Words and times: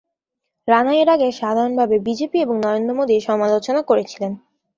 রানা 0.67 0.93
এর 0.93 1.09
আগে 1.09 1.27
সাধারণভাবে 1.39 1.95
বিজেপি 2.07 2.37
এবং 2.41 2.55
নরেন্দ্র 2.57 2.93
মোদীর 2.97 3.25
সমালোচনা 3.29 3.81
করেছিলেন। 3.83 4.31